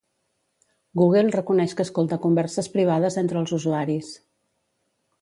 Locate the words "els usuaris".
3.45-4.15